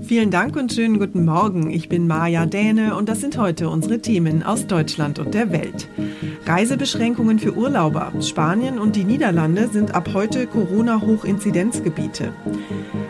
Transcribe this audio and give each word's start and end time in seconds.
Vielen 0.00 0.30
Dank 0.30 0.56
und 0.56 0.72
schönen 0.72 0.98
guten 0.98 1.26
Morgen. 1.26 1.70
Ich 1.70 1.90
bin 1.90 2.06
Maja 2.06 2.46
Däne 2.46 2.96
und 2.96 3.10
das 3.10 3.20
sind 3.20 3.36
heute 3.36 3.68
unsere 3.68 4.00
Themen 4.00 4.42
aus 4.42 4.66
Deutschland 4.66 5.18
und 5.18 5.34
der 5.34 5.52
Welt. 5.52 5.86
Reisebeschränkungen 6.46 7.38
für 7.38 7.54
Urlauber. 7.54 8.10
Spanien 8.20 8.78
und 8.78 8.96
die 8.96 9.04
Niederlande 9.04 9.68
sind 9.68 9.94
ab 9.94 10.10
heute 10.14 10.46
Corona-Hochinzidenzgebiete. 10.46 12.32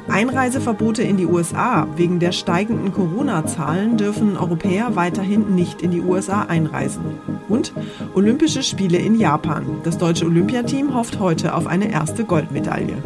Einreiseverbote 0.08 1.04
in 1.04 1.16
die 1.16 1.26
USA. 1.26 1.86
Wegen 1.96 2.18
der 2.18 2.32
steigenden 2.32 2.92
Corona-Zahlen 2.92 3.96
dürfen 3.96 4.36
Europäer 4.36 4.96
weiterhin 4.96 5.54
nicht 5.54 5.82
in 5.82 5.92
die 5.92 6.00
USA 6.00 6.42
einreisen. 6.42 7.02
Und 7.48 7.72
Olympische 8.14 8.64
Spiele 8.64 8.98
in 8.98 9.18
Japan. 9.18 9.64
Das 9.84 9.98
deutsche 9.98 10.26
Olympiateam 10.26 10.94
hofft 10.94 11.20
heute 11.20 11.54
auf 11.54 11.68
eine 11.68 11.92
erste 11.92 12.24
Goldmedaille. 12.24 12.96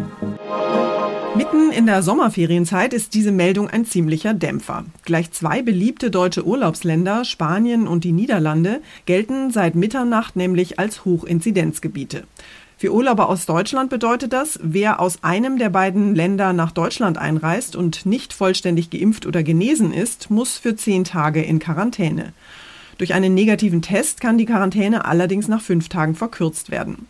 Mitten 1.36 1.70
in 1.70 1.84
der 1.84 2.02
Sommerferienzeit 2.02 2.94
ist 2.94 3.12
diese 3.12 3.30
Meldung 3.30 3.68
ein 3.68 3.84
ziemlicher 3.84 4.32
Dämpfer. 4.32 4.86
Gleich 5.04 5.32
zwei 5.32 5.60
beliebte 5.60 6.10
deutsche 6.10 6.46
Urlaubsländer, 6.46 7.26
Spanien 7.26 7.86
und 7.86 8.04
die 8.04 8.12
Niederlande, 8.12 8.80
gelten 9.04 9.50
seit 9.50 9.74
Mitternacht 9.74 10.34
nämlich 10.36 10.78
als 10.78 11.04
Hochinzidenzgebiete. 11.04 12.24
Für 12.78 12.90
Urlauber 12.90 13.28
aus 13.28 13.44
Deutschland 13.44 13.90
bedeutet 13.90 14.32
das, 14.32 14.58
wer 14.62 14.98
aus 14.98 15.22
einem 15.24 15.58
der 15.58 15.68
beiden 15.68 16.14
Länder 16.14 16.54
nach 16.54 16.72
Deutschland 16.72 17.18
einreist 17.18 17.76
und 17.76 18.06
nicht 18.06 18.32
vollständig 18.32 18.88
geimpft 18.88 19.26
oder 19.26 19.42
genesen 19.42 19.92
ist, 19.92 20.30
muss 20.30 20.56
für 20.56 20.74
zehn 20.74 21.04
Tage 21.04 21.42
in 21.42 21.58
Quarantäne. 21.58 22.32
Durch 22.96 23.12
einen 23.12 23.34
negativen 23.34 23.82
Test 23.82 24.22
kann 24.22 24.38
die 24.38 24.46
Quarantäne 24.46 25.04
allerdings 25.04 25.48
nach 25.48 25.60
fünf 25.60 25.90
Tagen 25.90 26.14
verkürzt 26.14 26.70
werden. 26.70 27.06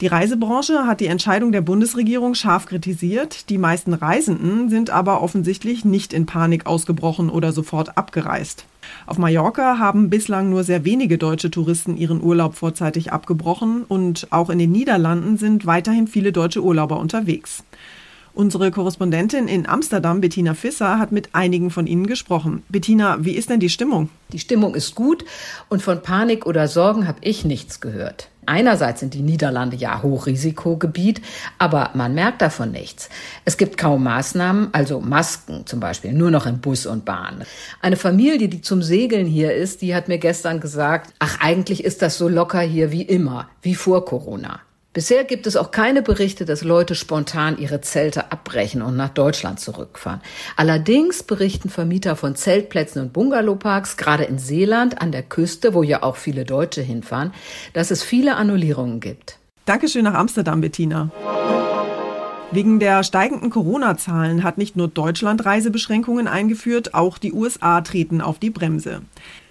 Die 0.00 0.06
Reisebranche 0.06 0.86
hat 0.86 1.00
die 1.00 1.08
Entscheidung 1.08 1.52
der 1.52 1.60
Bundesregierung 1.60 2.34
scharf 2.34 2.64
kritisiert. 2.64 3.50
Die 3.50 3.58
meisten 3.58 3.92
Reisenden 3.92 4.70
sind 4.70 4.88
aber 4.88 5.20
offensichtlich 5.20 5.84
nicht 5.84 6.14
in 6.14 6.24
Panik 6.24 6.64
ausgebrochen 6.64 7.28
oder 7.28 7.52
sofort 7.52 7.98
abgereist. 7.98 8.64
Auf 9.06 9.18
Mallorca 9.18 9.78
haben 9.78 10.08
bislang 10.08 10.48
nur 10.48 10.64
sehr 10.64 10.86
wenige 10.86 11.18
deutsche 11.18 11.50
Touristen 11.50 11.98
ihren 11.98 12.22
Urlaub 12.22 12.54
vorzeitig 12.54 13.12
abgebrochen 13.12 13.84
und 13.86 14.28
auch 14.30 14.48
in 14.48 14.58
den 14.58 14.72
Niederlanden 14.72 15.36
sind 15.36 15.66
weiterhin 15.66 16.06
viele 16.06 16.32
deutsche 16.32 16.62
Urlauber 16.62 16.98
unterwegs. 16.98 17.62
Unsere 18.32 18.70
Korrespondentin 18.70 19.48
in 19.48 19.68
Amsterdam, 19.68 20.22
Bettina 20.22 20.54
Fisser, 20.54 20.98
hat 20.98 21.12
mit 21.12 21.34
einigen 21.34 21.70
von 21.70 21.86
Ihnen 21.86 22.06
gesprochen. 22.06 22.62
Bettina, 22.70 23.18
wie 23.20 23.32
ist 23.32 23.50
denn 23.50 23.60
die 23.60 23.68
Stimmung? 23.68 24.08
Die 24.32 24.38
Stimmung 24.38 24.74
ist 24.74 24.94
gut 24.94 25.26
und 25.68 25.82
von 25.82 26.00
Panik 26.00 26.46
oder 26.46 26.68
Sorgen 26.68 27.06
habe 27.06 27.18
ich 27.22 27.44
nichts 27.44 27.80
gehört. 27.80 28.30
Einerseits 28.50 28.98
sind 28.98 29.14
die 29.14 29.22
Niederlande 29.22 29.76
ja 29.76 30.02
Hochrisikogebiet, 30.02 31.22
aber 31.58 31.90
man 31.94 32.14
merkt 32.14 32.42
davon 32.42 32.72
nichts. 32.72 33.08
Es 33.44 33.56
gibt 33.56 33.78
kaum 33.78 34.02
Maßnahmen, 34.02 34.70
also 34.72 35.00
Masken 35.00 35.66
zum 35.66 35.78
Beispiel, 35.78 36.12
nur 36.12 36.32
noch 36.32 36.46
im 36.46 36.58
Bus 36.58 36.84
und 36.84 37.04
Bahn. 37.04 37.44
Eine 37.80 37.94
Familie, 37.94 38.48
die 38.48 38.60
zum 38.60 38.82
Segeln 38.82 39.28
hier 39.28 39.54
ist, 39.54 39.82
die 39.82 39.94
hat 39.94 40.08
mir 40.08 40.18
gestern 40.18 40.58
gesagt, 40.58 41.14
ach 41.20 41.38
eigentlich 41.40 41.84
ist 41.84 42.02
das 42.02 42.18
so 42.18 42.28
locker 42.28 42.60
hier 42.60 42.90
wie 42.90 43.02
immer, 43.02 43.48
wie 43.62 43.76
vor 43.76 44.04
Corona. 44.04 44.58
Bisher 44.92 45.22
gibt 45.22 45.46
es 45.46 45.56
auch 45.56 45.70
keine 45.70 46.02
Berichte, 46.02 46.44
dass 46.44 46.64
Leute 46.64 46.96
spontan 46.96 47.58
ihre 47.58 47.80
Zelte 47.80 48.32
abbrechen 48.32 48.82
und 48.82 48.96
nach 48.96 49.10
Deutschland 49.10 49.60
zurückfahren. 49.60 50.20
Allerdings 50.56 51.22
berichten 51.22 51.70
Vermieter 51.70 52.16
von 52.16 52.34
Zeltplätzen 52.34 53.02
und 53.02 53.12
Bungalowparks, 53.12 53.96
gerade 53.96 54.24
in 54.24 54.40
Seeland 54.40 55.00
an 55.00 55.12
der 55.12 55.22
Küste, 55.22 55.74
wo 55.74 55.84
ja 55.84 56.02
auch 56.02 56.16
viele 56.16 56.44
Deutsche 56.44 56.82
hinfahren, 56.82 57.32
dass 57.72 57.92
es 57.92 58.02
viele 58.02 58.34
Annullierungen 58.34 58.98
gibt. 58.98 59.38
Dankeschön 59.64 60.02
nach 60.02 60.14
Amsterdam, 60.14 60.60
Bettina. 60.60 61.12
Wegen 62.50 62.80
der 62.80 63.04
steigenden 63.04 63.50
Corona-Zahlen 63.50 64.42
hat 64.42 64.58
nicht 64.58 64.74
nur 64.74 64.88
Deutschland 64.88 65.46
Reisebeschränkungen 65.46 66.26
eingeführt, 66.26 66.94
auch 66.94 67.18
die 67.18 67.32
USA 67.32 67.80
treten 67.82 68.20
auf 68.20 68.40
die 68.40 68.50
Bremse. 68.50 69.02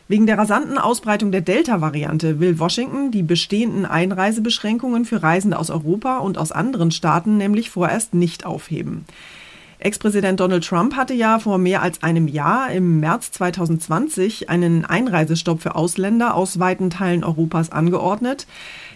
Wegen 0.10 0.26
der 0.26 0.40
rasanten 0.40 0.80
Ausbreitung 0.80 1.32
der 1.32 1.42
Delta-Variante 1.42 2.40
will 2.40 2.58
Washington 2.58 3.12
die 3.12 3.22
bestehenden 3.22 3.86
Einreisebeschränkungen 3.86 5.06
für 5.06 5.22
Reisende 5.22 5.60
aus 5.60 5.70
Europa 5.70 6.18
und 6.18 6.40
aus 6.40 6.52
anderen 6.52 6.90
Staaten 6.90 7.38
nämlich 7.38 7.70
vorerst 7.70 8.16
nicht 8.16 8.44
aufheben. 8.44 9.06
Ex-Präsident 9.78 10.40
Donald 10.40 10.66
Trump 10.66 10.96
hatte 10.96 11.14
ja 11.14 11.38
vor 11.38 11.60
mehr 11.60 11.84
als 11.84 12.02
einem 12.02 12.28
Jahr 12.28 12.72
im 12.72 13.00
März 13.00 13.34
2020 13.34 14.50
einen 14.50 14.84
Einreisestopp 14.84 15.62
für 15.62 15.76
Ausländer 15.76 16.34
aus 16.34 16.60
weiten 16.60 16.90
Teilen 16.90 17.24
Europas 17.24 17.72
angeordnet. 17.72 18.48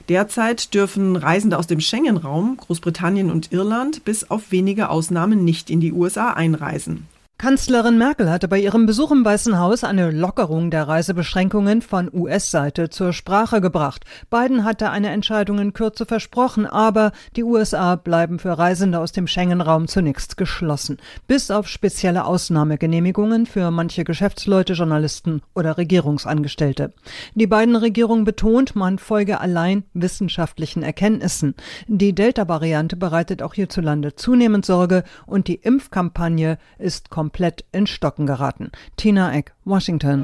Derzeit 0.10 0.74
dürfen 0.74 1.16
Reisende 1.16 1.60
aus 1.60 1.68
dem 1.68 1.80
Schengen-Raum, 1.80 2.58
Großbritannien 2.58 3.30
und 3.30 3.52
Irland 3.52 4.04
bis 4.04 4.32
auf 4.32 4.52
wenige 4.52 4.90
Ausnahmen 4.90 5.46
nicht 5.46 5.70
in 5.70 5.80
die 5.80 5.94
USA 5.94 6.32
einreisen. 6.32 7.06
Kanzlerin 7.44 7.98
Merkel 7.98 8.32
hatte 8.32 8.48
bei 8.48 8.58
ihrem 8.58 8.86
Besuch 8.86 9.12
im 9.12 9.26
Weißen 9.26 9.60
Haus 9.60 9.84
eine 9.84 10.12
Lockerung 10.12 10.72
der 10.72 10.88
Reisebeschränkungen 10.88 11.82
von 11.82 12.10
US-Seite 12.14 12.90
zur 12.90 13.12
Sprache 13.12 13.60
gebracht. 13.60 14.06
Biden 14.30 14.64
hatte 14.64 14.92
eine 14.92 15.10
Entscheidung 15.10 15.60
in 15.60 15.74
Kürze 15.74 16.06
versprochen, 16.06 16.66
aber 16.66 17.12
die 17.36 17.44
USA 17.44 17.98
bleiben 17.98 18.40
für 18.40 18.58
Reisende 18.58 18.98
aus 18.98 19.12
dem 19.12 19.28
Schengen-Raum 19.28 19.90
zunächst 19.90 20.38
geschlossen, 20.38 21.00
bis 21.28 21.52
auf 21.52 21.68
spezielle 21.68 22.24
Ausnahmegenehmigungen 22.24 23.46
für 23.46 23.72
manche 23.72 24.06
Geschäftsleute, 24.06 24.72
Journalisten 24.72 25.42
oder 25.54 25.78
Regierungsangestellte. 25.78 26.94
Die 27.36 27.48
Biden-Regierung 27.48 28.24
betont, 28.24 28.78
man 28.78 29.00
folge 29.00 29.42
allein 29.42 29.84
wissenschaftlichen 29.94 30.82
Erkenntnissen. 30.82 31.56
Die 31.88 32.16
Delta-Variante 32.16 32.96
bereitet 32.96 33.42
auch 33.42 33.54
hierzulande 33.54 34.16
zunehmend 34.16 34.66
Sorge 34.66 35.04
und 35.26 35.50
die 35.50 35.56
Impfkampagne 35.56 36.58
ist 36.80 37.10
komplett 37.10 37.33
komplett 37.34 37.66
in 37.72 37.88
Stocken 37.88 38.28
geraten. 38.28 38.72
Tina 38.96 39.34
Eck, 39.34 39.54
Washington. 39.66 40.24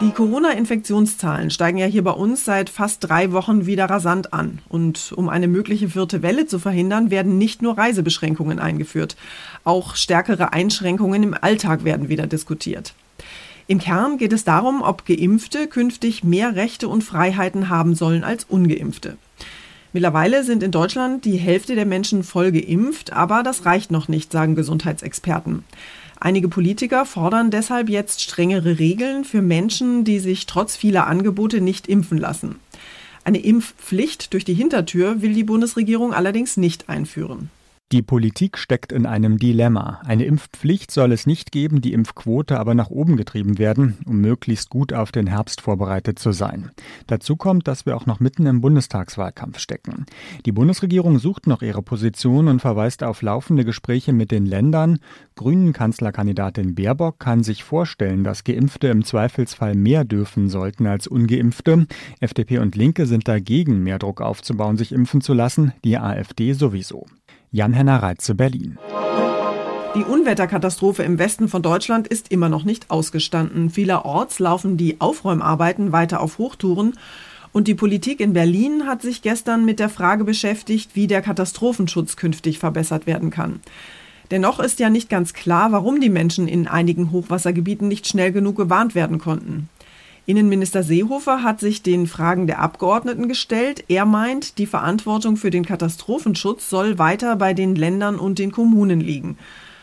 Die 0.00 0.10
Corona-Infektionszahlen 0.10 1.50
steigen 1.50 1.76
ja 1.76 1.84
hier 1.84 2.02
bei 2.02 2.12
uns 2.12 2.46
seit 2.46 2.70
fast 2.70 3.06
drei 3.06 3.30
Wochen 3.32 3.66
wieder 3.66 3.84
rasant 3.84 4.32
an. 4.32 4.60
Und 4.70 5.12
um 5.14 5.28
eine 5.28 5.48
mögliche 5.48 5.90
vierte 5.90 6.22
Welle 6.22 6.46
zu 6.46 6.58
verhindern, 6.58 7.10
werden 7.10 7.36
nicht 7.36 7.60
nur 7.60 7.76
Reisebeschränkungen 7.76 8.58
eingeführt. 8.58 9.16
Auch 9.64 9.94
stärkere 9.94 10.54
Einschränkungen 10.54 11.22
im 11.22 11.36
Alltag 11.38 11.84
werden 11.84 12.08
wieder 12.08 12.26
diskutiert. 12.26 12.94
Im 13.66 13.78
Kern 13.78 14.16
geht 14.16 14.32
es 14.32 14.44
darum, 14.44 14.80
ob 14.80 15.04
Geimpfte 15.04 15.66
künftig 15.68 16.24
mehr 16.24 16.56
Rechte 16.56 16.88
und 16.88 17.04
Freiheiten 17.04 17.68
haben 17.68 17.94
sollen 17.94 18.24
als 18.24 18.44
ungeimpfte. 18.44 19.18
Mittlerweile 19.92 20.42
sind 20.42 20.62
in 20.62 20.70
Deutschland 20.70 21.24
die 21.24 21.36
Hälfte 21.36 21.74
der 21.74 21.84
Menschen 21.84 22.22
voll 22.22 22.50
geimpft, 22.50 23.12
aber 23.12 23.42
das 23.42 23.66
reicht 23.66 23.90
noch 23.90 24.08
nicht, 24.08 24.32
sagen 24.32 24.54
Gesundheitsexperten. 24.54 25.64
Einige 26.18 26.48
Politiker 26.48 27.04
fordern 27.04 27.50
deshalb 27.50 27.88
jetzt 27.88 28.22
strengere 28.22 28.78
Regeln 28.78 29.24
für 29.24 29.42
Menschen, 29.42 30.04
die 30.04 30.18
sich 30.18 30.46
trotz 30.46 30.76
vieler 30.76 31.08
Angebote 31.08 31.60
nicht 31.60 31.88
impfen 31.88 32.16
lassen. 32.16 32.56
Eine 33.24 33.38
Impfpflicht 33.38 34.32
durch 34.32 34.44
die 34.44 34.54
Hintertür 34.54 35.20
will 35.20 35.34
die 35.34 35.44
Bundesregierung 35.44 36.14
allerdings 36.14 36.56
nicht 36.56 36.88
einführen. 36.88 37.50
Die 37.92 38.00
Politik 38.00 38.56
steckt 38.56 38.90
in 38.90 39.04
einem 39.04 39.36
Dilemma. 39.36 40.00
Eine 40.06 40.24
Impfpflicht 40.24 40.90
soll 40.90 41.12
es 41.12 41.26
nicht 41.26 41.52
geben, 41.52 41.82
die 41.82 41.92
Impfquote 41.92 42.58
aber 42.58 42.74
nach 42.74 42.88
oben 42.88 43.18
getrieben 43.18 43.58
werden, 43.58 43.98
um 44.06 44.18
möglichst 44.18 44.70
gut 44.70 44.94
auf 44.94 45.12
den 45.12 45.26
Herbst 45.26 45.60
vorbereitet 45.60 46.18
zu 46.18 46.32
sein. 46.32 46.70
Dazu 47.06 47.36
kommt, 47.36 47.68
dass 47.68 47.84
wir 47.84 47.94
auch 47.94 48.06
noch 48.06 48.18
mitten 48.18 48.46
im 48.46 48.62
Bundestagswahlkampf 48.62 49.58
stecken. 49.58 50.06
Die 50.46 50.52
Bundesregierung 50.52 51.18
sucht 51.18 51.46
noch 51.46 51.60
ihre 51.60 51.82
Position 51.82 52.48
und 52.48 52.60
verweist 52.60 53.04
auf 53.04 53.20
laufende 53.20 53.66
Gespräche 53.66 54.14
mit 54.14 54.30
den 54.30 54.46
Ländern. 54.46 54.98
Grünen 55.36 55.74
Kanzlerkandidatin 55.74 56.74
Baerbock 56.74 57.18
kann 57.18 57.44
sich 57.44 57.62
vorstellen, 57.62 58.24
dass 58.24 58.44
Geimpfte 58.44 58.88
im 58.88 59.04
Zweifelsfall 59.04 59.74
mehr 59.74 60.06
dürfen 60.06 60.48
sollten 60.48 60.86
als 60.86 61.08
ungeimpfte. 61.08 61.86
FDP 62.20 62.56
und 62.56 62.74
Linke 62.74 63.04
sind 63.04 63.28
dagegen, 63.28 63.82
mehr 63.82 63.98
Druck 63.98 64.22
aufzubauen, 64.22 64.78
sich 64.78 64.92
impfen 64.92 65.20
zu 65.20 65.34
lassen, 65.34 65.74
die 65.84 65.98
AfD 65.98 66.54
sowieso. 66.54 67.04
Jan-Henner 67.54 68.02
Reitze, 68.02 68.34
Berlin. 68.34 68.78
Die 69.94 70.04
Unwetterkatastrophe 70.04 71.02
im 71.02 71.18
Westen 71.18 71.48
von 71.48 71.60
Deutschland 71.60 72.08
ist 72.08 72.32
immer 72.32 72.48
noch 72.48 72.64
nicht 72.64 72.90
ausgestanden. 72.90 73.68
Vielerorts 73.68 74.38
laufen 74.38 74.78
die 74.78 75.02
Aufräumarbeiten 75.02 75.92
weiter 75.92 76.20
auf 76.20 76.38
Hochtouren. 76.38 76.94
Und 77.52 77.68
die 77.68 77.74
Politik 77.74 78.20
in 78.20 78.32
Berlin 78.32 78.86
hat 78.86 79.02
sich 79.02 79.20
gestern 79.20 79.66
mit 79.66 79.80
der 79.80 79.90
Frage 79.90 80.24
beschäftigt, 80.24 80.92
wie 80.94 81.06
der 81.06 81.20
Katastrophenschutz 81.20 82.16
künftig 82.16 82.58
verbessert 82.58 83.06
werden 83.06 83.28
kann. 83.28 83.60
Dennoch 84.30 84.58
ist 84.58 84.80
ja 84.80 84.88
nicht 84.88 85.10
ganz 85.10 85.34
klar, 85.34 85.72
warum 85.72 86.00
die 86.00 86.08
Menschen 86.08 86.48
in 86.48 86.66
einigen 86.66 87.10
Hochwassergebieten 87.10 87.86
nicht 87.86 88.08
schnell 88.08 88.32
genug 88.32 88.56
gewarnt 88.56 88.94
werden 88.94 89.18
konnten. 89.18 89.68
Innenminister 90.24 90.84
Seehofer 90.84 91.42
hat 91.42 91.58
sich 91.58 91.82
den 91.82 92.06
Fragen 92.06 92.46
der 92.46 92.60
Abgeordneten 92.60 93.26
gestellt. 93.26 93.84
Er 93.88 94.04
meint, 94.06 94.58
die 94.58 94.66
Verantwortung 94.66 95.36
für 95.36 95.50
den 95.50 95.66
Katastrophenschutz 95.66 96.70
soll 96.70 96.98
weiter 96.98 97.34
bei 97.34 97.54
den 97.54 97.74
Ländern 97.74 98.16
und 98.20 98.38
den 98.38 98.52
Kommunen 98.52 99.00
liegen. 99.00 99.36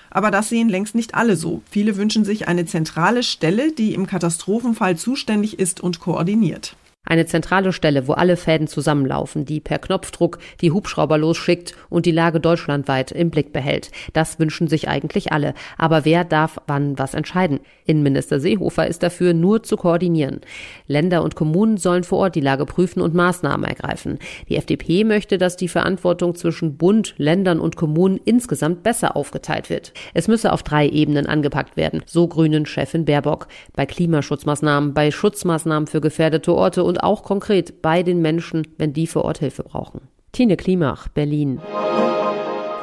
Aber 0.10 0.32
das 0.32 0.48
sehen 0.48 0.70
längst 0.70 0.96
nicht 0.96 1.14
alle 1.14 1.36
so. 1.36 1.62
Viele 1.70 1.98
wünschen 1.98 2.24
sich 2.24 2.48
eine 2.48 2.66
zentrale 2.66 3.22
Stelle, 3.22 3.74
die 3.74 3.94
im 3.94 4.08
Katastrophenfall 4.08 4.96
zuständig 4.96 5.60
ist 5.60 5.82
und 5.82 6.00
koordiniert. 6.00 6.76
Eine 7.10 7.26
zentrale 7.26 7.74
Stelle, 7.74 8.08
wo 8.08 8.14
alle 8.14 8.38
Fäden 8.38 8.68
zusammenlaufen, 8.68 9.44
die 9.44 9.60
per 9.60 9.80
Knopfdruck 9.80 10.38
die 10.62 10.70
Hubschrauber 10.70 11.18
losschickt 11.18 11.76
und 11.90 12.06
die 12.06 12.12
Lage 12.12 12.40
deutschlandweit 12.40 13.12
im 13.12 13.32
Blick 13.32 13.52
behält. 13.52 13.90
Das 14.14 14.38
wünschen 14.38 14.68
sich 14.68 14.88
eigentlich 14.88 15.32
alle. 15.32 15.56
Aber 15.80 16.06
wer 16.06 16.24
darf 16.24 16.62
wann 16.68 17.00
was 17.00 17.16
entscheiden? 17.16 17.62
Innenminister 17.86 18.40
Seehofer 18.40 18.86
ist 18.86 19.02
dafür, 19.02 19.34
nur 19.34 19.64
zu 19.64 19.76
koordinieren. 19.76 20.42
Länder 20.86 21.24
und 21.24 21.36
Kommunen 21.36 21.78
sollen 21.78 22.04
vor 22.04 22.20
Ort 22.20 22.36
die 22.36 22.42
Lage 22.42 22.68
prüfen 22.68 23.02
und 23.02 23.16
Maßnahmen 23.16 23.68
ergreifen. 23.68 24.20
Die 24.48 24.58
FDP 24.58 25.04
möchte, 25.04 25.40
dass 25.40 25.58
die 25.58 25.68
Verantwortung 25.68 26.36
zwischen 26.36 26.78
Bund, 26.78 27.16
Ländern 27.18 27.60
und 27.60 27.76
Kommunen 27.76 28.20
insgesamt 28.24 28.84
besser 28.84 29.16
aufgeteilt 29.16 29.72
wird. 29.72 29.94
Es 30.14 30.28
müsse 30.28 30.54
auf 30.54 30.62
drei 30.62 30.88
Ebenen 30.88 31.26
angepackt 31.26 31.76
werden, 31.76 32.04
so 32.06 32.28
Grünen 32.28 32.68
Chefin 32.68 33.06
Baerbock. 33.06 33.48
Bei 33.74 33.88
Klimaschutzmaßnahmen, 33.88 34.94
bei 34.94 35.10
Schutzmaßnahmen 35.10 35.88
für 35.88 36.02
gefährdete 36.02 36.54
Orte 36.54 36.84
und 36.84 36.99
auch 37.04 37.24
konkret 37.24 37.81
bei 37.81 38.04
den 38.04 38.22
Menschen, 38.22 38.68
wenn 38.78 38.94
die 38.94 39.07
vor 39.07 39.25
Ort 39.25 39.40
Hilfe 39.40 39.63
brauchen. 39.63 40.01
Tine 40.31 40.57
Klimach, 40.57 41.07
Berlin. 41.07 41.60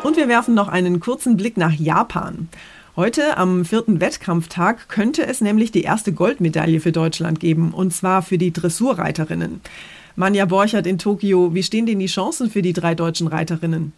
Und 0.03 0.17
wir 0.17 0.29
werfen 0.29 0.55
noch 0.55 0.69
einen 0.69 1.01
kurzen 1.01 1.37
Blick 1.37 1.57
nach 1.57 1.73
Japan. 1.73 2.49
Heute 2.97 3.37
am 3.37 3.65
vierten 3.65 4.01
Wettkampftag 4.01 4.89
könnte 4.89 5.27
es 5.27 5.41
nämlich 5.41 5.71
die 5.71 5.83
erste 5.83 6.13
Goldmedaille 6.13 6.81
für 6.81 6.93
Deutschland 6.93 7.41
geben, 7.41 7.73
und 7.75 7.93
zwar 7.93 8.23
für 8.23 8.39
die 8.39 8.53
Dressurreiterinnen. 8.53 9.61
Manja 10.15 10.47
Borchert 10.47 10.87
in 10.87 10.99
Tokio, 10.99 11.55
wie 11.55 11.63
stehen 11.63 11.85
denn 11.85 11.99
die 11.99 12.07
Chancen 12.07 12.51
für 12.51 12.63
die 12.63 12.73
drei 12.73 12.95
deutschen 12.95 13.27
Reiterinnen? 13.27 13.93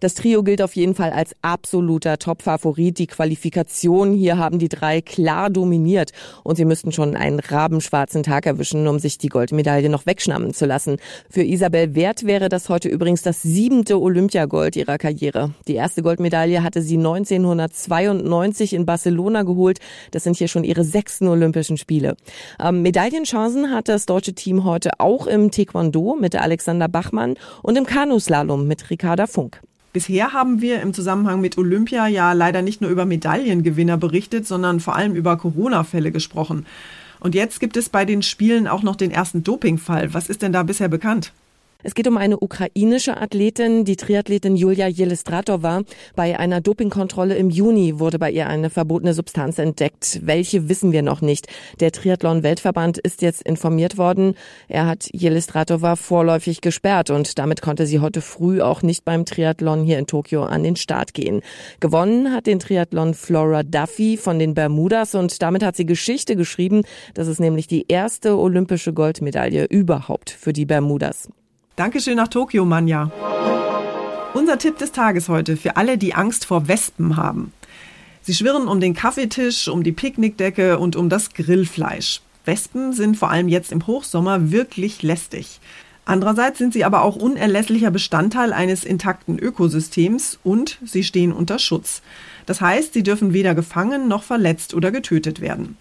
Das 0.00 0.14
Trio 0.14 0.42
gilt 0.42 0.62
auf 0.62 0.74
jeden 0.76 0.94
Fall 0.94 1.10
als 1.10 1.34
absoluter 1.42 2.18
Top-Favorit. 2.18 2.98
Die 2.98 3.06
Qualifikation 3.06 4.12
hier 4.12 4.38
haben 4.38 4.58
die 4.58 4.68
drei 4.68 5.00
klar 5.00 5.50
dominiert 5.50 6.12
und 6.42 6.56
sie 6.56 6.64
müssten 6.64 6.92
schon 6.92 7.16
einen 7.16 7.40
rabenschwarzen 7.40 8.22
Tag 8.22 8.46
erwischen, 8.46 8.86
um 8.88 8.98
sich 8.98 9.18
die 9.18 9.28
Goldmedaille 9.28 9.88
noch 9.88 10.06
wegschnappen 10.06 10.54
zu 10.54 10.66
lassen. 10.66 10.96
Für 11.30 11.42
Isabel 11.42 11.94
Wert 11.94 12.26
wäre 12.26 12.48
das 12.48 12.68
heute 12.68 12.88
übrigens 12.88 13.22
das 13.22 13.42
siebente 13.42 14.00
Olympiagold 14.00 14.76
ihrer 14.76 14.98
Karriere. 14.98 15.52
Die 15.68 15.74
erste 15.74 16.02
Goldmedaille 16.02 16.62
hatte 16.62 16.82
sie 16.82 16.96
1992 16.96 18.72
in 18.72 18.86
Barcelona 18.86 19.42
geholt. 19.42 19.78
Das 20.10 20.24
sind 20.24 20.36
hier 20.36 20.48
schon 20.48 20.64
ihre 20.64 20.84
sechsten 20.84 21.28
Olympischen 21.28 21.76
Spiele. 21.76 22.16
Ähm, 22.60 22.82
Medaillenchancen 22.82 23.70
hat 23.70 23.88
das 23.88 24.06
deutsche 24.06 24.34
Team 24.34 24.64
heute 24.64 24.90
auch 24.98 25.26
im 25.26 25.50
Taekwondo 25.50 26.16
mit 26.20 26.34
Alexander 26.36 26.88
Bachmann 26.88 27.34
und 27.62 27.76
im 27.76 27.86
Kanuslalom 27.86 28.66
mit 28.66 28.90
Ricarda 28.90 29.26
Funk. 29.26 29.60
Bisher 29.94 30.32
haben 30.32 30.60
wir 30.60 30.82
im 30.82 30.92
Zusammenhang 30.92 31.40
mit 31.40 31.56
Olympia 31.56 32.08
ja 32.08 32.32
leider 32.32 32.62
nicht 32.62 32.80
nur 32.80 32.90
über 32.90 33.04
Medaillengewinner 33.04 33.96
berichtet, 33.96 34.44
sondern 34.44 34.80
vor 34.80 34.96
allem 34.96 35.14
über 35.14 35.36
Corona-Fälle 35.36 36.10
gesprochen. 36.10 36.66
Und 37.20 37.36
jetzt 37.36 37.60
gibt 37.60 37.76
es 37.76 37.90
bei 37.90 38.04
den 38.04 38.20
Spielen 38.22 38.66
auch 38.66 38.82
noch 38.82 38.96
den 38.96 39.12
ersten 39.12 39.44
Dopingfall. 39.44 40.12
Was 40.12 40.28
ist 40.28 40.42
denn 40.42 40.52
da 40.52 40.64
bisher 40.64 40.88
bekannt? 40.88 41.32
Es 41.86 41.94
geht 41.94 42.08
um 42.08 42.16
eine 42.16 42.40
ukrainische 42.40 43.18
Athletin, 43.18 43.84
die 43.84 43.96
Triathletin 43.96 44.56
Julia 44.56 44.88
Jelistratova. 44.88 45.82
Bei 46.16 46.38
einer 46.38 46.62
Dopingkontrolle 46.62 47.34
im 47.34 47.50
Juni 47.50 47.98
wurde 47.98 48.18
bei 48.18 48.30
ihr 48.30 48.46
eine 48.46 48.70
verbotene 48.70 49.12
Substanz 49.12 49.58
entdeckt. 49.58 50.20
Welche 50.22 50.70
wissen 50.70 50.92
wir 50.92 51.02
noch 51.02 51.20
nicht. 51.20 51.46
Der 51.80 51.92
Triathlon-Weltverband 51.92 52.96
ist 52.96 53.20
jetzt 53.20 53.42
informiert 53.42 53.98
worden. 53.98 54.34
Er 54.66 54.86
hat 54.86 55.10
Jelistratova 55.12 55.96
vorläufig 55.96 56.62
gesperrt 56.62 57.10
und 57.10 57.38
damit 57.38 57.60
konnte 57.60 57.86
sie 57.86 58.00
heute 58.00 58.22
früh 58.22 58.62
auch 58.62 58.80
nicht 58.80 59.04
beim 59.04 59.26
Triathlon 59.26 59.84
hier 59.84 59.98
in 59.98 60.06
Tokio 60.06 60.44
an 60.44 60.62
den 60.62 60.76
Start 60.76 61.12
gehen. 61.12 61.42
Gewonnen 61.80 62.32
hat 62.32 62.46
den 62.46 62.60
Triathlon 62.60 63.12
Flora 63.12 63.62
Duffy 63.62 64.16
von 64.16 64.38
den 64.38 64.54
Bermudas 64.54 65.14
und 65.14 65.42
damit 65.42 65.62
hat 65.62 65.76
sie 65.76 65.84
Geschichte 65.84 66.34
geschrieben. 66.34 66.84
Das 67.12 67.28
ist 67.28 67.40
nämlich 67.40 67.66
die 67.66 67.84
erste 67.88 68.38
olympische 68.38 68.94
Goldmedaille 68.94 69.66
überhaupt 69.66 70.30
für 70.30 70.54
die 70.54 70.64
Bermudas. 70.64 71.28
Dankeschön 71.76 72.14
nach 72.14 72.28
Tokio, 72.28 72.64
Manja. 72.64 73.10
Unser 74.32 74.58
Tipp 74.58 74.78
des 74.78 74.92
Tages 74.92 75.28
heute 75.28 75.56
für 75.56 75.76
alle, 75.76 75.98
die 75.98 76.14
Angst 76.14 76.44
vor 76.44 76.68
Wespen 76.68 77.16
haben. 77.16 77.52
Sie 78.22 78.32
schwirren 78.32 78.68
um 78.68 78.78
den 78.78 78.94
Kaffeetisch, 78.94 79.66
um 79.66 79.82
die 79.82 79.90
Picknickdecke 79.90 80.78
und 80.78 80.94
um 80.94 81.08
das 81.08 81.34
Grillfleisch. 81.34 82.20
Wespen 82.44 82.92
sind 82.92 83.16
vor 83.16 83.32
allem 83.32 83.48
jetzt 83.48 83.72
im 83.72 83.88
Hochsommer 83.88 84.52
wirklich 84.52 85.02
lästig. 85.02 85.58
Andererseits 86.04 86.58
sind 86.58 86.72
sie 86.72 86.84
aber 86.84 87.02
auch 87.02 87.16
unerlässlicher 87.16 87.90
Bestandteil 87.90 88.52
eines 88.52 88.84
intakten 88.84 89.40
Ökosystems 89.40 90.38
und 90.44 90.78
sie 90.84 91.02
stehen 91.02 91.32
unter 91.32 91.58
Schutz. 91.58 92.02
Das 92.46 92.60
heißt, 92.60 92.92
sie 92.92 93.02
dürfen 93.02 93.32
weder 93.32 93.56
gefangen 93.56 94.06
noch 94.06 94.22
verletzt 94.22 94.74
oder 94.74 94.92
getötet 94.92 95.40
werden. 95.40 95.76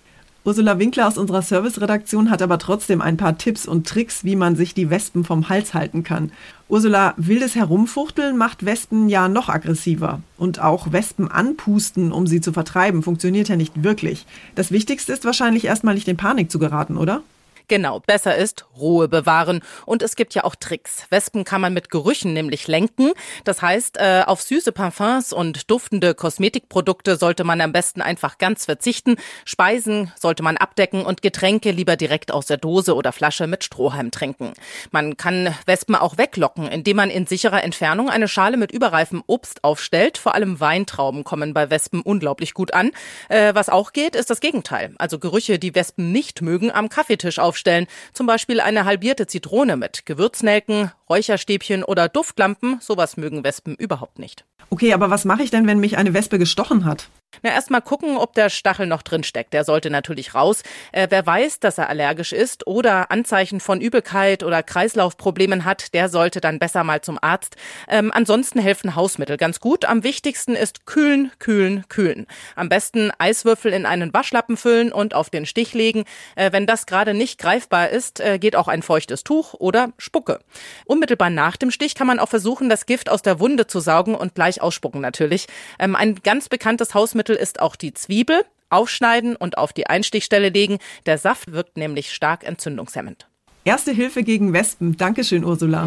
Ursula 0.45 0.77
Winkler 0.77 1.07
aus 1.07 1.17
unserer 1.17 1.41
Serviceredaktion 1.41 2.29
hat 2.29 2.41
aber 2.41 2.57
trotzdem 2.57 3.01
ein 3.01 3.15
paar 3.15 3.37
Tipps 3.37 3.65
und 3.65 3.87
Tricks, 3.87 4.25
wie 4.25 4.35
man 4.35 4.57
sich 4.57 4.73
die 4.73 4.89
Wespen 4.89 5.23
vom 5.23 5.47
Hals 5.47 5.73
halten 5.73 6.03
kann. 6.03 6.33
Ursula, 6.67 7.13
wildes 7.15 7.55
Herumfuchteln 7.55 8.35
macht 8.35 8.65
Wespen 8.65 9.07
ja 9.07 9.29
noch 9.29 9.47
aggressiver. 9.47 10.21
Und 10.37 10.59
auch 10.59 10.91
Wespen 10.91 11.31
anpusten, 11.31 12.11
um 12.11 12.27
sie 12.27 12.41
zu 12.41 12.51
vertreiben, 12.51 13.03
funktioniert 13.03 13.47
ja 13.47 13.55
nicht 13.55 13.83
wirklich. 13.83 14.25
Das 14.55 14.71
Wichtigste 14.71 15.13
ist 15.13 15.23
wahrscheinlich 15.23 15.63
erstmal 15.63 15.95
nicht 15.95 16.09
in 16.09 16.17
Panik 16.17 16.51
zu 16.51 16.59
geraten, 16.59 16.97
oder? 16.97 17.21
Genau, 17.67 17.99
besser 18.01 18.35
ist 18.35 18.65
Ruhe 18.77 19.07
bewahren. 19.07 19.61
Und 19.85 20.01
es 20.01 20.15
gibt 20.15 20.33
ja 20.35 20.43
auch 20.43 20.55
Tricks. 20.55 21.05
Wespen 21.09 21.43
kann 21.43 21.61
man 21.61 21.73
mit 21.73 21.89
Gerüchen 21.89 22.33
nämlich 22.33 22.67
lenken. 22.67 23.11
Das 23.45 23.61
heißt, 23.61 23.97
äh, 23.97 24.23
auf 24.25 24.41
süße 24.41 24.71
Parfums 24.71 25.31
und 25.31 25.71
duftende 25.71 26.13
Kosmetikprodukte 26.13 27.15
sollte 27.15 27.43
man 27.43 27.61
am 27.61 27.71
besten 27.71 28.01
einfach 28.01 28.37
ganz 28.37 28.65
verzichten. 28.65 29.15
Speisen 29.45 30.11
sollte 30.19 30.43
man 30.43 30.57
abdecken 30.57 31.05
und 31.05 31.21
Getränke 31.21 31.71
lieber 31.71 31.95
direkt 31.95 32.31
aus 32.31 32.47
der 32.47 32.57
Dose 32.57 32.95
oder 32.95 33.11
Flasche 33.11 33.47
mit 33.47 33.63
Strohhalm 33.63 34.11
trinken. 34.11 34.53
Man 34.91 35.17
kann 35.17 35.55
Wespen 35.65 35.95
auch 35.95 36.17
weglocken, 36.17 36.67
indem 36.67 36.97
man 36.97 37.09
in 37.09 37.27
sicherer 37.27 37.63
Entfernung 37.63 38.09
eine 38.09 38.27
Schale 38.27 38.57
mit 38.57 38.71
überreifem 38.71 39.23
Obst 39.27 39.63
aufstellt. 39.63 40.17
Vor 40.17 40.35
allem 40.35 40.59
Weintrauben 40.59 41.23
kommen 41.23 41.53
bei 41.53 41.69
Wespen 41.69 42.01
unglaublich 42.01 42.53
gut 42.53 42.73
an. 42.73 42.91
Äh, 43.29 43.55
was 43.55 43.69
auch 43.69 43.93
geht, 43.93 44.15
ist 44.15 44.29
das 44.29 44.41
Gegenteil. 44.41 44.93
Also 44.97 45.19
Gerüche, 45.19 45.59
die 45.59 45.75
Wespen 45.75 46.11
nicht 46.11 46.41
mögen, 46.41 46.71
am 46.71 46.89
Kaffeetisch 46.89 47.39
auf 47.39 47.52
aufstellen. 47.53 47.85
Zum 48.13 48.25
Beispiel 48.25 48.59
eine 48.59 48.85
halbierte 48.85 49.27
Zitrone 49.27 49.77
mit 49.77 50.07
Gewürznelken, 50.07 50.91
Räucherstäbchen 51.07 51.83
oder 51.83 52.09
Duftlampen. 52.09 52.79
Sowas 52.81 53.15
mögen 53.15 53.43
Wespen 53.43 53.75
überhaupt 53.75 54.17
nicht. 54.17 54.43
Okay, 54.71 54.91
aber 54.93 55.11
was 55.11 55.23
mache 55.23 55.43
ich 55.43 55.51
denn, 55.51 55.67
wenn 55.67 55.79
mich 55.79 55.97
eine 55.97 56.15
Wespe 56.15 56.39
gestochen 56.39 56.85
hat? 56.85 57.09
Na, 57.41 57.49
erstmal 57.51 57.81
gucken, 57.81 58.17
ob 58.17 58.33
der 58.33 58.49
Stachel 58.49 58.85
noch 58.85 59.01
drin 59.01 59.23
steckt. 59.23 59.53
Der 59.53 59.63
sollte 59.63 59.89
natürlich 59.89 60.35
raus. 60.35 60.63
Äh, 60.91 61.07
wer 61.09 61.25
weiß, 61.25 61.59
dass 61.59 61.77
er 61.77 61.89
allergisch 61.89 62.31
ist 62.31 62.67
oder 62.67 63.11
Anzeichen 63.11 63.59
von 63.59 63.81
Übelkeit 63.81 64.43
oder 64.43 64.61
Kreislaufproblemen 64.63 65.65
hat, 65.65 65.93
der 65.93 66.09
sollte 66.09 66.41
dann 66.41 66.59
besser 66.59 66.83
mal 66.83 67.01
zum 67.01 67.17
Arzt. 67.21 67.55
Ähm, 67.87 68.11
ansonsten 68.13 68.59
helfen 68.59 68.95
Hausmittel 68.95 69.37
ganz 69.37 69.59
gut. 69.59 69.85
Am 69.85 70.03
wichtigsten 70.03 70.55
ist 70.55 70.85
kühlen, 70.85 71.31
kühlen, 71.39 71.85
kühlen. 71.89 72.27
Am 72.55 72.69
besten 72.69 73.11
Eiswürfel 73.17 73.73
in 73.73 73.85
einen 73.85 74.13
Waschlappen 74.13 74.57
füllen 74.57 74.91
und 74.91 75.13
auf 75.13 75.29
den 75.29 75.45
Stich 75.45 75.73
legen. 75.73 76.03
Äh, 76.35 76.51
wenn 76.51 76.67
das 76.67 76.85
gerade 76.85 77.13
nicht 77.13 77.39
greifbar 77.39 77.89
ist, 77.89 78.19
äh, 78.19 78.37
geht 78.37 78.55
auch 78.55 78.67
ein 78.67 78.83
feuchtes 78.83 79.23
Tuch 79.23 79.53
oder 79.55 79.89
Spucke. 79.97 80.39
Unmittelbar 80.85 81.29
nach 81.29 81.57
dem 81.57 81.71
Stich 81.71 81.95
kann 81.95 82.07
man 82.07 82.19
auch 82.19 82.29
versuchen, 82.29 82.69
das 82.69 82.85
Gift 82.85 83.09
aus 83.09 83.21
der 83.21 83.39
Wunde 83.39 83.67
zu 83.67 83.79
saugen 83.79 84.15
und 84.15 84.35
gleich 84.35 84.61
ausspucken 84.61 85.01
natürlich. 85.01 85.47
Ähm, 85.79 85.95
ein 85.95 86.15
ganz 86.23 86.49
bekanntes 86.49 86.93
Hausmittel 86.93 87.22
Hilfsmittel 87.23 87.35
ist 87.35 87.61
auch 87.61 87.75
die 87.75 87.93
Zwiebel. 87.93 88.43
Aufschneiden 88.69 89.35
und 89.35 89.57
auf 89.57 89.71
die 89.71 89.87
Einstichstelle 89.87 90.49
legen. 90.49 90.79
Der 91.05 91.17
Saft 91.17 91.51
wirkt 91.51 91.77
nämlich 91.77 92.11
stark 92.11 92.43
entzündungshemmend. 92.43 93.27
Erste 93.63 93.91
Hilfe 93.91 94.23
gegen 94.23 94.51
Wespen. 94.51 94.97
Dankeschön, 94.97 95.45
Ursula. 95.45 95.83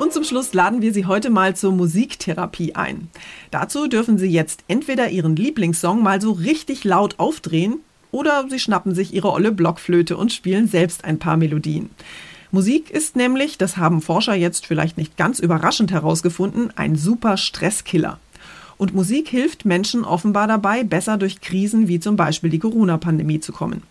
Und 0.00 0.12
zum 0.12 0.24
Schluss 0.24 0.52
laden 0.52 0.82
wir 0.82 0.92
Sie 0.92 1.06
heute 1.06 1.30
mal 1.30 1.54
zur 1.54 1.72
Musiktherapie 1.72 2.74
ein. 2.74 3.08
Dazu 3.50 3.86
dürfen 3.86 4.18
Sie 4.18 4.26
jetzt 4.26 4.64
entweder 4.66 5.10
Ihren 5.10 5.36
Lieblingssong 5.36 6.02
mal 6.02 6.20
so 6.20 6.32
richtig 6.32 6.82
laut 6.84 7.18
aufdrehen 7.18 7.78
oder 8.10 8.46
Sie 8.50 8.58
schnappen 8.58 8.94
sich 8.94 9.14
Ihre 9.14 9.30
olle 9.30 9.52
Blockflöte 9.52 10.16
und 10.16 10.32
spielen 10.32 10.66
selbst 10.66 11.04
ein 11.04 11.18
paar 11.18 11.36
Melodien. 11.36 11.90
Musik 12.50 12.90
ist 12.90 13.14
nämlich, 13.14 13.58
das 13.58 13.76
haben 13.76 14.02
Forscher 14.02 14.34
jetzt 14.34 14.66
vielleicht 14.66 14.98
nicht 14.98 15.16
ganz 15.16 15.38
überraschend 15.38 15.92
herausgefunden, 15.92 16.72
ein 16.74 16.96
super 16.96 17.36
Stresskiller. 17.36 18.18
Und 18.80 18.94
Musik 18.94 19.28
hilft 19.28 19.66
Menschen 19.66 20.06
offenbar 20.06 20.48
dabei, 20.48 20.84
besser 20.84 21.18
durch 21.18 21.42
Krisen 21.42 21.86
wie 21.86 22.00
zum 22.00 22.16
Beispiel 22.16 22.48
die 22.48 22.58
Corona-Pandemie 22.58 23.38
zu 23.38 23.52
kommen. 23.52 23.82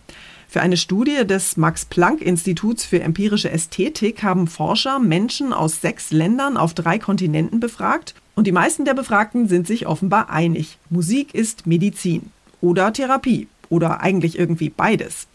Für 0.47 0.61
eine 0.61 0.77
Studie 0.77 1.27
des 1.27 1.57
Max-Planck-Instituts 1.57 2.85
für 2.85 2.99
empirische 2.99 3.51
Ästhetik 3.51 4.23
haben 4.23 4.47
Forscher 4.47 4.97
Menschen 4.97 5.53
aus 5.53 5.79
sechs 5.79 6.09
Ländern 6.09 6.57
auf 6.57 6.73
drei 6.73 6.97
Kontinenten 6.97 7.59
befragt 7.59 8.15
und 8.33 8.47
die 8.47 8.51
meisten 8.51 8.83
der 8.83 8.95
Befragten 8.95 9.47
sind 9.47 9.67
sich 9.67 9.85
offenbar 9.85 10.31
einig. 10.31 10.79
Musik 10.89 11.35
ist 11.35 11.67
Medizin 11.67 12.31
oder 12.59 12.91
Therapie 12.91 13.47
oder 13.69 14.01
eigentlich 14.01 14.39
irgendwie 14.39 14.69
beides. 14.69 15.27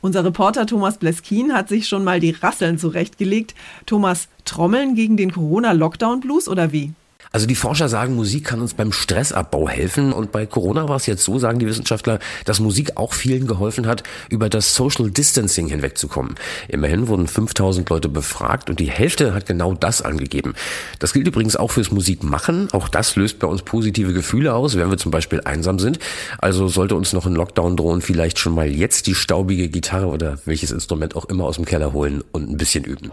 Unser 0.00 0.24
Reporter 0.24 0.66
Thomas 0.66 0.98
Bleskin 0.98 1.54
hat 1.54 1.68
sich 1.68 1.86
schon 1.86 2.02
mal 2.02 2.18
die 2.18 2.32
Rasseln 2.32 2.76
zurechtgelegt. 2.76 3.54
Thomas, 3.86 4.26
Trommeln 4.44 4.96
gegen 4.96 5.16
den 5.16 5.30
Corona-Lockdown-Blues 5.30 6.48
oder 6.48 6.72
wie? 6.72 6.92
Also 7.36 7.46
die 7.46 7.54
Forscher 7.54 7.90
sagen, 7.90 8.16
Musik 8.16 8.44
kann 8.44 8.62
uns 8.62 8.72
beim 8.72 8.92
Stressabbau 8.92 9.68
helfen. 9.68 10.14
Und 10.14 10.32
bei 10.32 10.46
Corona 10.46 10.88
war 10.88 10.96
es 10.96 11.04
jetzt 11.04 11.22
so, 11.22 11.38
sagen 11.38 11.58
die 11.58 11.66
Wissenschaftler, 11.66 12.18
dass 12.46 12.60
Musik 12.60 12.96
auch 12.96 13.12
vielen 13.12 13.46
geholfen 13.46 13.86
hat, 13.86 14.04
über 14.30 14.48
das 14.48 14.74
Social 14.74 15.10
Distancing 15.10 15.68
hinwegzukommen. 15.68 16.36
Immerhin 16.66 17.08
wurden 17.08 17.26
5000 17.26 17.90
Leute 17.90 18.08
befragt 18.08 18.70
und 18.70 18.80
die 18.80 18.90
Hälfte 18.90 19.34
hat 19.34 19.44
genau 19.44 19.74
das 19.74 20.00
angegeben. 20.00 20.54
Das 20.98 21.12
gilt 21.12 21.26
übrigens 21.26 21.56
auch 21.56 21.72
fürs 21.72 21.90
Musikmachen. 21.90 22.72
Auch 22.72 22.88
das 22.88 23.16
löst 23.16 23.38
bei 23.38 23.46
uns 23.46 23.60
positive 23.60 24.14
Gefühle 24.14 24.54
aus, 24.54 24.78
wenn 24.78 24.88
wir 24.88 24.96
zum 24.96 25.10
Beispiel 25.10 25.42
einsam 25.44 25.78
sind. 25.78 25.98
Also 26.38 26.68
sollte 26.68 26.94
uns 26.94 27.12
noch 27.12 27.26
ein 27.26 27.34
Lockdown 27.34 27.76
drohen, 27.76 28.00
vielleicht 28.00 28.38
schon 28.38 28.54
mal 28.54 28.66
jetzt 28.66 29.08
die 29.08 29.14
staubige 29.14 29.68
Gitarre 29.68 30.06
oder 30.06 30.38
welches 30.46 30.70
Instrument 30.70 31.14
auch 31.14 31.26
immer 31.26 31.44
aus 31.44 31.56
dem 31.56 31.66
Keller 31.66 31.92
holen 31.92 32.24
und 32.32 32.48
ein 32.48 32.56
bisschen 32.56 32.84
üben. 32.84 33.12